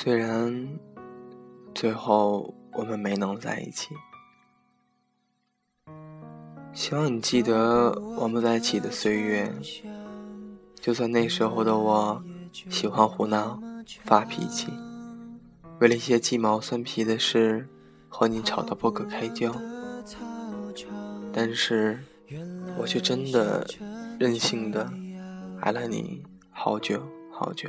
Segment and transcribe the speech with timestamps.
[0.00, 0.78] 虽然
[1.74, 3.88] 最后我们没能在一起，
[6.72, 9.52] 希望你记得我们在一起的岁月。
[10.76, 12.22] 就算那时候的我
[12.70, 13.60] 喜欢胡闹、
[14.04, 14.72] 发脾气，
[15.80, 17.68] 为了一些鸡毛蒜皮的事
[18.08, 19.52] 和你吵得不可开交，
[21.32, 21.98] 但是
[22.78, 23.66] 我却真的
[24.16, 24.88] 任性的
[25.60, 26.22] 爱了你
[26.52, 27.02] 好久
[27.32, 27.68] 好久。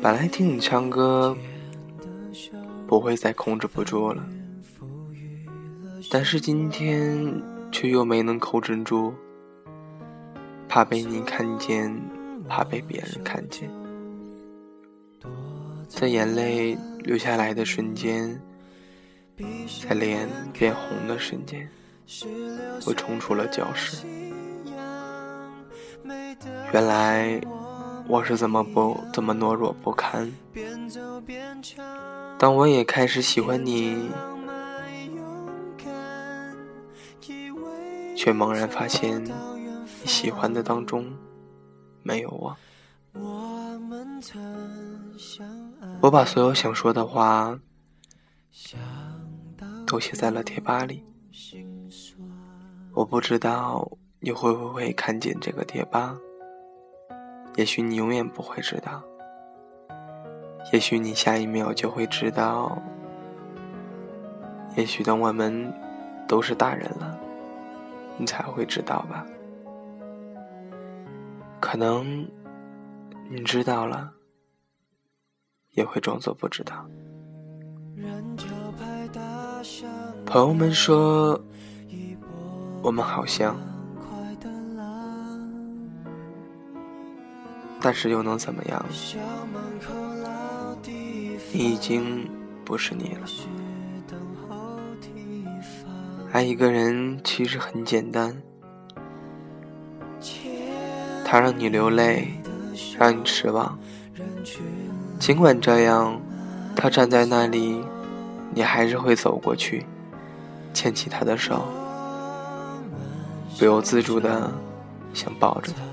[0.00, 1.36] 本来听你唱歌
[2.86, 4.26] 不会再控制不住了，
[6.10, 9.12] 但是今天却又没能控制住，
[10.68, 11.94] 怕被你看见，
[12.48, 13.70] 怕被别人看见，
[15.86, 18.40] 在眼泪流下来的瞬间，
[19.86, 21.68] 在脸变红的瞬间，
[22.86, 24.06] 我冲出了教室。
[26.72, 27.38] 原来。
[28.08, 30.32] 我是怎么不怎么懦弱不堪？
[32.38, 34.08] 当我也开始喜欢你，
[38.16, 41.06] 却猛然发现，你喜欢的当中
[42.02, 42.56] 没有我。
[46.00, 47.58] 我把所有想说的话
[49.86, 51.04] 都写在了贴吧里，
[52.94, 56.16] 我不知道你会不会看见这个贴吧。
[57.58, 59.02] 也许你永远不会知道，
[60.72, 62.80] 也许你下一秒就会知道，
[64.76, 65.74] 也许等我们
[66.28, 67.18] 都是大人了，
[68.16, 69.26] 你才会知道吧。
[71.58, 72.30] 可能
[73.28, 74.12] 你知道了，
[75.72, 76.88] 也会装作不知道。
[80.24, 81.44] 朋友们说，
[82.82, 83.56] 我们好像。
[87.80, 88.84] 但是又能怎么样？
[91.52, 92.28] 你已经
[92.64, 93.26] 不是你了。
[96.30, 98.36] 爱一个人其实很简单，
[101.24, 102.28] 他让你流泪，
[102.98, 103.78] 让你失望。
[105.18, 106.20] 尽管这样，
[106.76, 107.82] 他站在那里，
[108.54, 109.86] 你还是会走过去，
[110.74, 111.64] 牵起他的手，
[113.58, 114.52] 不由自主的
[115.14, 115.87] 想抱着他。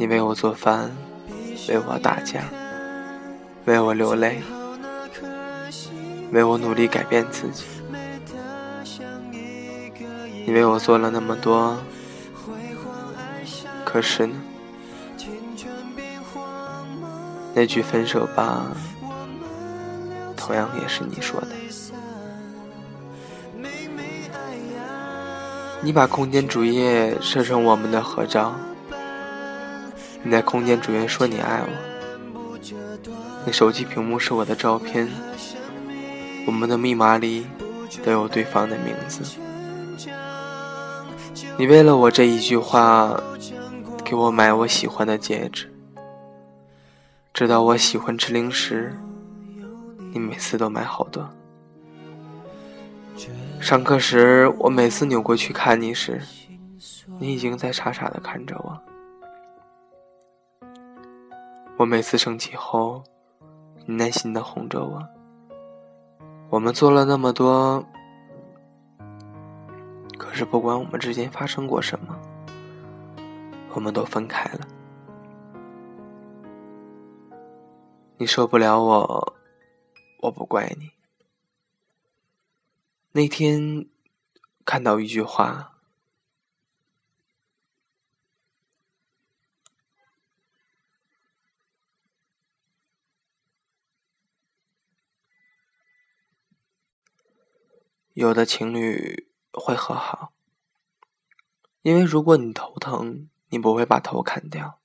[0.00, 0.90] 你为我做饭，
[1.68, 2.44] 为我打架，
[3.66, 4.40] 为我流泪，
[6.32, 7.64] 为我努力改变自己。
[10.46, 11.76] 你为我做了那么多，
[13.84, 14.34] 可是呢？
[17.52, 18.68] 那句分手吧，
[20.34, 21.48] 同样也是你说的。
[25.82, 28.54] 你把空间主页设成我们的合照。
[30.22, 32.58] 你在空间主页说你爱我，
[33.46, 35.08] 你手机屏幕是我的照片，
[36.46, 37.46] 我们的密码里
[38.04, 39.38] 都有对方的名字。
[41.56, 43.18] 你为了我这一句话，
[44.04, 45.72] 给我买我喜欢的戒指，
[47.32, 48.94] 知道我喜欢吃零食，
[50.12, 51.28] 你每次都买好多。
[53.60, 56.20] 上课时，我每次扭过去看你时，
[57.18, 58.78] 你已经在傻傻的看着我。
[61.80, 63.02] 我每次生气后，
[63.86, 65.08] 你耐心的哄着我。
[66.50, 67.82] 我们做了那么多，
[70.18, 72.20] 可是不管我们之间发生过什么，
[73.72, 74.68] 我们都分开了。
[78.18, 79.34] 你受不了我，
[80.20, 80.90] 我不怪你。
[83.12, 83.88] 那天
[84.66, 85.79] 看到一句话。
[98.12, 100.32] 有的情侣会和好，
[101.82, 104.80] 因为如果你头疼，你不会把头砍掉；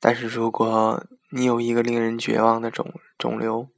[0.00, 3.68] 但是如果你有一个令人绝望的肿肿瘤，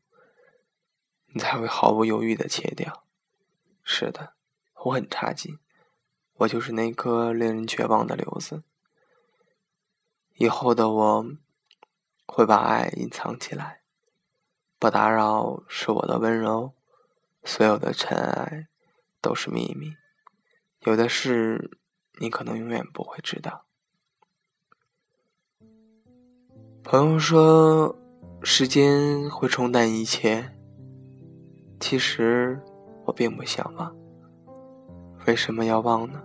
[1.26, 3.04] 你才会毫不犹豫的切掉。
[3.82, 4.32] 是的，
[4.84, 5.58] 我很差劲，
[6.36, 8.62] 我就是那颗令人绝望的瘤子。
[10.36, 11.26] 以后的我
[12.26, 13.82] 会把爱隐藏起来，
[14.78, 16.72] 不打扰是我的温柔。
[17.42, 18.68] 所有的尘埃
[19.20, 19.94] 都是秘密，
[20.80, 21.78] 有的事
[22.20, 23.66] 你可能永远不会知道。
[26.82, 27.96] 朋友说，
[28.42, 30.56] 时间会冲淡一切，
[31.78, 32.60] 其实
[33.04, 33.94] 我并不想忘。
[35.26, 36.22] 为什么要忘呢？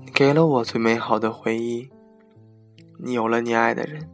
[0.00, 1.90] 你给了我最美好的回忆，
[2.98, 4.08] 你有了你爱的人，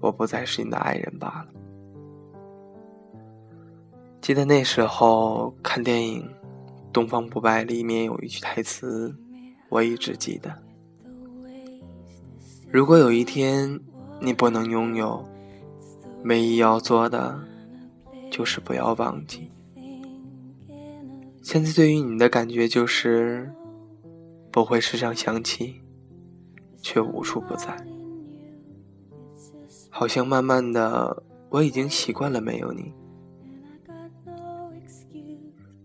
[0.00, 1.52] 我不再是你的爱人罢了。
[4.26, 6.20] 记得那时候看电影
[6.92, 9.14] 《东方不败》里面有一句台词，
[9.68, 10.52] 我一直记得：
[12.68, 13.78] 如果有一天
[14.20, 15.24] 你不能拥有，
[16.24, 17.38] 唯一要做的
[18.28, 19.48] 就是不要忘记。
[21.40, 23.48] 现在对于你的感觉就是，
[24.50, 25.80] 不会时常想起，
[26.82, 27.76] 却无处不在。
[29.88, 32.92] 好像慢慢的，我已经习惯了没有你，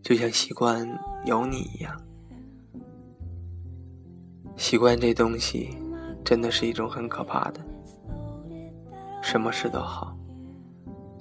[0.01, 0.87] 就像习惯
[1.25, 2.01] 有你一样。
[4.57, 5.69] 习惯这东西，
[6.23, 7.59] 真的是一种很可怕的。
[9.21, 10.15] 什么事都好，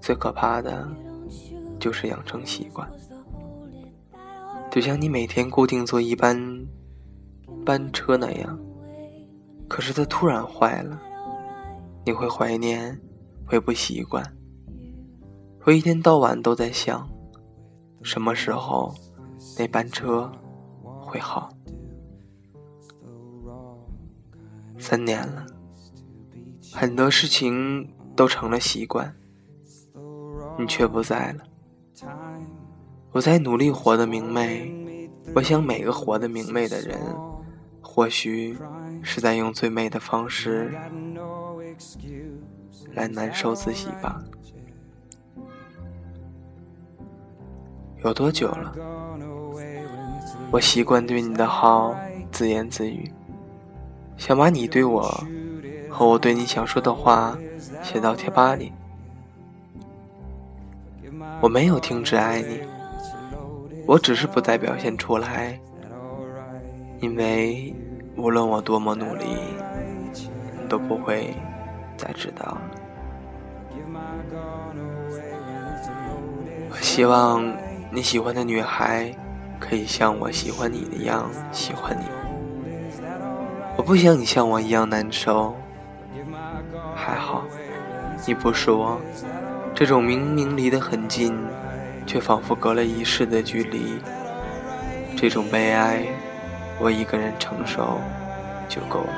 [0.01, 0.89] 最可怕的，
[1.79, 2.91] 就是养成习惯。
[4.71, 6.67] 就像你每天固定坐一班
[7.65, 8.59] 班车那样，
[9.69, 11.01] 可是它突然坏了，
[12.05, 13.01] 你会怀念，
[13.47, 14.25] 会不习惯，
[15.61, 17.09] 会一天到晚都在想，
[18.03, 18.95] 什么时候
[19.59, 20.31] 那班车
[21.01, 21.51] 会好？
[24.79, 25.45] 三年了，
[26.73, 29.15] 很多事情都成了习惯，
[30.59, 31.45] 你却不在了。
[33.13, 36.99] 我在努力活得明媚，我想每个活得明媚的人，
[37.83, 38.57] 或许
[39.03, 40.73] 是在用最美的方式
[42.95, 44.23] 来难受自己吧。
[48.03, 48.73] 有多久了？
[50.51, 51.95] 我习惯对你的好
[52.33, 53.11] 自言自语，
[54.17, 55.03] 想把你对我
[55.89, 57.39] 和我对你想说的话
[57.83, 58.73] 写到贴吧里。
[61.41, 62.61] 我没有停止爱你。
[63.87, 65.59] 我只是不再表现出来，
[67.01, 67.75] 因为
[68.17, 69.25] 无论我多么努力，
[70.15, 71.35] 你都不会
[71.97, 72.57] 再知道。
[76.71, 77.45] 我希望
[77.91, 79.13] 你喜欢的女孩
[79.59, 82.05] 可以像我喜欢你一样喜欢你。
[83.77, 85.55] 我不想你像我一样难受。
[86.95, 87.45] 还好，
[88.27, 89.01] 你不是我，
[89.75, 91.37] 这种明明离得很近。
[92.07, 94.01] 却仿佛隔了一世的距离，
[95.17, 96.05] 这种悲哀，
[96.81, 98.01] 我一个人承受
[98.69, 99.13] 就够了。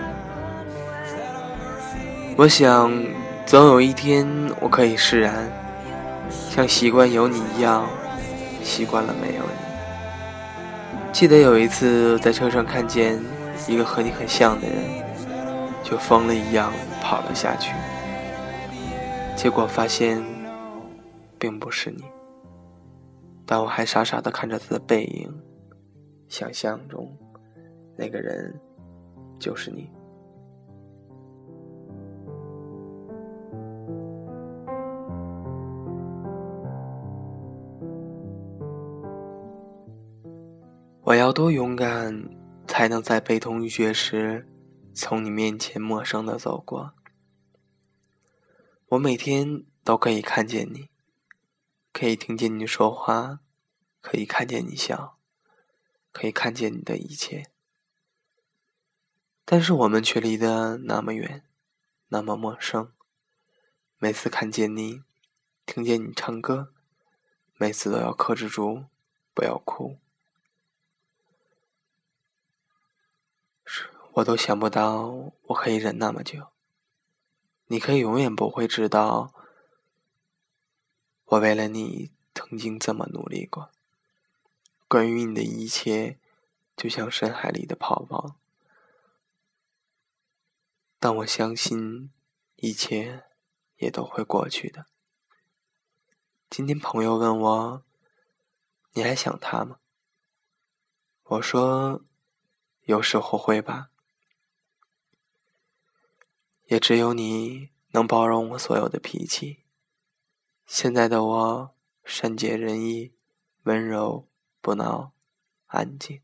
[2.36, 2.92] 我想，
[3.46, 4.26] 总有一天
[4.60, 5.50] 我可以释然，
[6.28, 7.86] 像习惯有你一样，
[8.62, 11.12] 习惯了没有你。
[11.12, 13.18] 记得有一次在车上看见
[13.68, 14.78] 一个和你很像的人，
[15.82, 16.72] 就疯了一样
[17.02, 17.74] 跑了下去，
[19.36, 20.22] 结果发现，
[21.38, 22.04] 并不是你。
[23.44, 25.30] 但我还傻傻的看着他的背影，
[26.28, 27.14] 想象中
[27.96, 28.58] 那个人
[29.38, 29.90] 就是你。
[41.04, 42.30] 我要多勇敢，
[42.68, 44.48] 才能在悲痛欲绝时，
[44.94, 46.94] 从你面前陌生的走过？
[48.90, 50.90] 我每天都可以看见你。
[51.92, 53.40] 可以听见你说话，
[54.00, 55.18] 可以看见你笑，
[56.12, 57.50] 可以看见你的一切，
[59.44, 61.42] 但是我们却离得那么远，
[62.08, 62.92] 那么陌生。
[63.98, 65.02] 每次看见你，
[65.66, 66.72] 听见你唱歌，
[67.56, 68.84] 每次都要克制住，
[69.34, 69.98] 不要哭。
[74.16, 76.48] 我都想不到我可以忍那么久，
[77.68, 79.32] 你可以永远不会知道。
[81.24, 83.70] 我为了你曾经这么努力过，
[84.86, 86.18] 关于你的一切，
[86.76, 88.36] 就像深海里的泡泡。
[90.98, 92.12] 但我相信，
[92.56, 93.24] 一切
[93.78, 94.84] 也都会过去的。
[96.50, 97.82] 今天朋友问我，
[98.92, 99.78] 你还想他吗？
[101.22, 102.02] 我说，
[102.82, 103.88] 有时候会吧。
[106.72, 109.62] 也只有你能包容我所有的脾气。
[110.64, 113.12] 现在的我善解人意、
[113.64, 114.26] 温柔
[114.62, 115.12] 不闹、
[115.66, 116.22] 安静，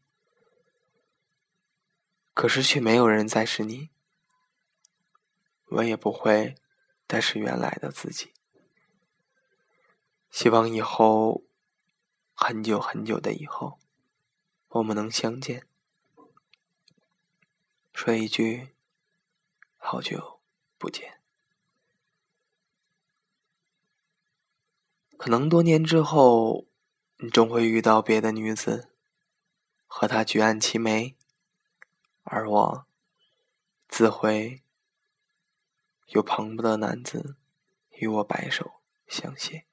[2.33, 3.91] 可是却没有人再是你，
[5.67, 6.55] 我也不会
[7.07, 8.33] 再是原来的自己。
[10.31, 11.45] 希望以后
[12.33, 13.79] 很久很久的以后，
[14.69, 15.67] 我们能相见，
[17.93, 18.71] 说一句
[19.77, 20.38] 好久
[20.79, 21.21] 不见。
[25.19, 26.67] 可能多年之后，
[27.19, 28.89] 你终会遇到别的女子，
[29.87, 31.17] 和她举案齐眉，
[32.23, 32.87] 而我
[33.89, 34.63] 自会
[36.07, 37.37] 有旁的男子
[37.91, 39.68] 与我白首相携。